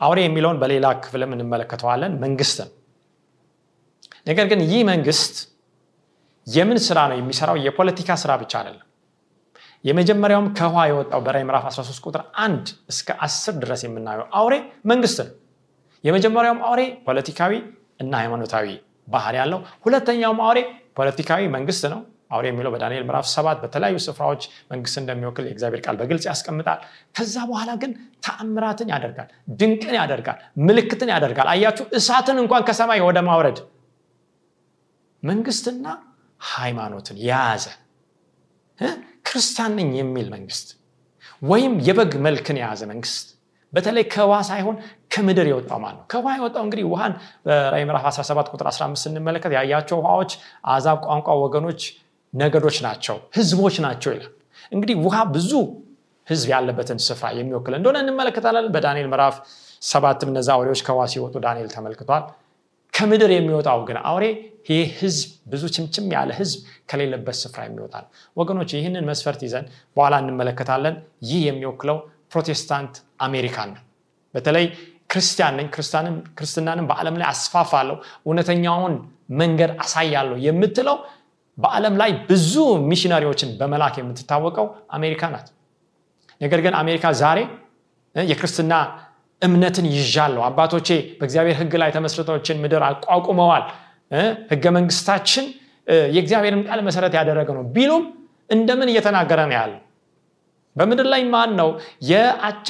[0.00, 2.58] አውሬ የሚለውን በሌላ ክፍልም እንመለከተዋለን። መንግስት
[4.26, 5.34] ነገር ግን ይህ መንግስት
[6.46, 7.56] የምን ስራ ነው የሚሰራው?
[7.66, 8.86] የፖለቲካ ስራ ብቻ አይደለም።
[9.84, 14.54] የመጀመሪያውም ከውሃ የወጣው በራይ ምዕራፍ 13 ቁጥር 1 እስከ 10 ድረስ የምናየው አውሬ
[14.86, 15.30] መንግስት ነው።
[16.04, 17.52] የመጀመሪያውም አውሬ ፖለቲካዊ
[18.00, 18.66] እና ሃይማኖታዊ
[19.08, 20.58] ባህር ያለው ሁለተኛውም አውሬ
[20.98, 26.24] ፖለቲካዊ መንግስት ነው አውሬ የሚለው በዳንኤል ምዕራፍ ሰባት በተለያዩ ስፍራዎች መንግስት እንደሚወክል የእግዚአብሔር ቃል በግልጽ
[26.30, 26.80] ያስቀምጣል።
[27.16, 27.92] ከዛ በኋላ ግን
[28.26, 29.28] ተአምራትን ያደርጋል
[29.60, 30.38] ድንቅን ያደርጋል
[30.68, 33.60] ምልክትን ያደርጋል። አያችሁ እሳትን እንኳን ከሰማይ ወደ ማውረድ
[35.22, 35.86] መንግስትና
[36.40, 37.64] ሃይማኖትን የያዘ
[39.28, 40.68] ክርስቲያን የሚል መንግስት
[41.42, 43.26] ወይም የበግ መልክን የያዘ መንግስት
[43.72, 44.76] በተለይ ከውሃ ሳይሆን
[45.12, 46.04] ከምድር የወጣው ማለት ነው?
[46.12, 47.12] ከውሃ የወጣው እንግዲህ ውሃን
[47.46, 50.32] በራይ ምዕራፍ 17 ቁጥር 15 ስንመለከት ያያቸው ውሃዎች
[50.74, 51.82] አዛብ ቋንቋ ወገኖች
[52.32, 54.30] ነገዶች ናቸው ህዝቦች ናቸው ይላል።
[54.72, 55.52] እንግዲህ ውሃ ብዙ
[56.26, 59.36] ህዝብ ያለበትን ስፍራ የሚወክል እንደሆነ እንመለከታለን። በዳንኤል ምዕራፍ
[59.82, 62.24] ሰባትም እነዚ አውሬዎች ከውሃ ሲወጡ ዳንኤል ተመልክቷል።
[62.94, 64.24] ከምድር የሚወጣው ግን አውሬ
[64.70, 65.20] ይህ ህዝብ
[65.52, 66.58] ብዙ ችምችም ያለ ህዝብ
[66.90, 69.66] ከሌለበት ስፍራ የሚወጣ ነው ወገኖች ይህንን መስፈርት ይዘን
[69.96, 70.96] በኋላ እንመለከታለን።
[71.28, 71.98] ይህ የሚወክለው
[72.32, 72.94] ፕሮቴስታንት
[73.26, 73.82] አሜሪካን ነው።
[74.34, 74.66] በተለይ
[75.12, 75.68] ክርስቲያን ነኝ
[76.38, 78.94] ክርስትናንም በዓለም ላይ አስፋፋለሁ እውነተኛውን
[79.40, 80.96] መንገድ አሳያለሁ የምትለው
[81.58, 82.54] በዓለም ላይ ብዙ
[82.90, 85.48] ሚሽነሪዎችን በመላክ የምትታወቀው አሜሪካ ናት።
[86.40, 87.38] ነገር ግን አሜሪካ ዛሬ
[88.14, 88.74] የክርስትና
[89.42, 93.64] እምነትን ይዣለሁ። አባቶቼ በእግዚአብሔር ህግ ላይ ተመስርቶችን ምድር አቋቁመዋል።
[94.52, 95.44] ህገ መንግስታችን
[96.14, 98.02] የእግዚአብሔርን ቃል መሰረት ያደረገ ነው ቢሉም
[98.50, 99.80] እንደምን እየተናገረ ነው ያለው?
[100.76, 101.68] በምድር ላይ ማን ነው
[102.10, 102.68] የአቻ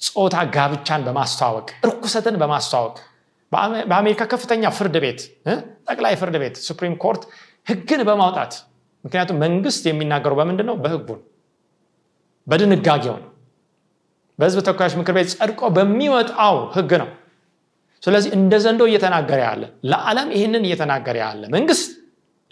[0.00, 2.96] ጾታ ጋብቻን በማስተዋወቅ እርኩሰትን በማስተዋወቅ?
[3.90, 5.20] በአሜሪካ ከፍተኛ ፍርድ ቤት
[5.88, 7.22] ጠቅላይ ፍርድ ቤት Supreme Court
[7.66, 8.52] ህግን በማውጣት።
[9.04, 11.20] ምክንያቱም መንግስት የሚናገረው በምንድን ነው። በህጉ
[12.46, 13.28] በድንጋጌው ነው።
[14.38, 17.10] በህዝብ ተወካዮች ምክር ቤት ጸድቆ በሚወጣው ህግ ነው።
[18.02, 21.90] ስለዚህ እንደ ዘንዶ እየተናገረ ያለ ለዓለም ይህንን እየተናገረ ያለ መንግስት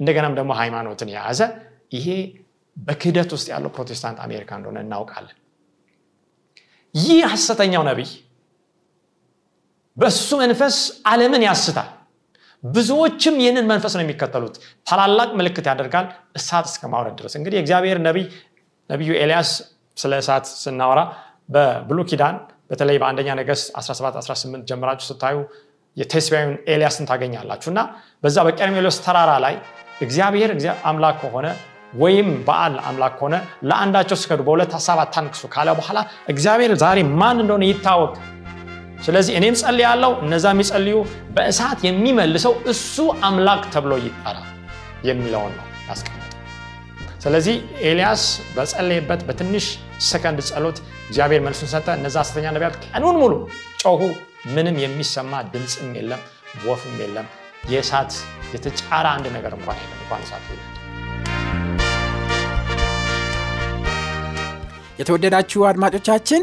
[0.01, 1.40] እንደገናም ደግሞ ሃይማኖትን የያዘ
[1.96, 2.07] ይሄ
[2.77, 5.37] በክህደት ውስጥ ያለው ፕሮቴስታንት አሜሪካ እንደሆነ እናውቃለን።
[6.94, 8.11] ይህ ሐሰተኛው ነቢይ
[9.96, 10.77] በእሱ መንፈስ
[11.11, 11.88] ዓለምን ያስታል
[12.64, 14.55] ብዙዎችም ይህንን መንፈስ ነው የሚከተሉት።
[14.87, 16.07] ታላላቅ ምልክት ያደርጋል
[16.38, 18.27] እሳት እስከ ማውረድ ድረስ። እንግዲህ የእግዚአብሔር ነቢይ
[18.90, 19.51] ነቢዩ ኤልያስ
[19.96, 21.01] ስለ እሳት ስናወራ
[21.55, 22.37] በብሉ ኪዳን
[22.70, 25.37] በተለይ በአንደኛ ነገስት 17 18 ጀምራችሁ ስታዩ
[25.96, 27.81] የቴስቢያዊን ኤልያስን ታገኛላችሁ። እና
[28.25, 29.55] በዛ በቀርሜሎስ ተራራ ላይ
[30.01, 30.51] እግዚአብሔር
[30.90, 31.46] አምላክ ከሆነ
[31.94, 33.37] ወይም በዓል አምላክ ከሆነ
[33.68, 35.99] ለአንዳቸው ስገዱ በሁለት ሀሳብ አታንክሱ ካለ በኋላ
[36.33, 38.12] እግዚአብሔር ዛሬ ማን እንደሆነ ይታወቅ
[39.03, 40.97] ስለዚህ እኔም ጸል ያለው እነዛ የሚጸልዩ
[41.37, 42.97] በእሳት የሚመልሰው እሱ
[43.29, 44.39] አምላክ ተብሎ ይጠራ
[45.09, 46.17] የሚለውን ነው ያስቀምጠ
[47.25, 47.57] ስለዚህ
[47.89, 48.23] ኤልያስ
[48.55, 49.67] በጸለየበት በትንሽ
[50.09, 53.33] ሰከንድ ጸሎት እግዚአብሔር መልሱን ሰጠ። እነዛ ሐሰተኛ ነቢያት ቀኑን ሙሉ
[53.83, 54.01] ጮሁ
[54.55, 56.23] ምንም የሚሰማ ድምፅም የለም
[56.67, 57.27] ወፍም የለም።
[57.73, 58.13] የእሳት
[58.55, 60.47] የተጫረ አንድ ነገር እንኳን የለም። እንኳን እሳት
[65.01, 66.43] የተወደዳችሁ አድማጮቻችን